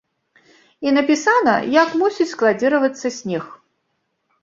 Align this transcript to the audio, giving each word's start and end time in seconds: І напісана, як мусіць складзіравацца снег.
І 0.87 0.93
напісана, 0.97 1.53
як 1.83 1.89
мусіць 2.01 2.29
складзіравацца 2.35 3.07
снег. 3.21 3.45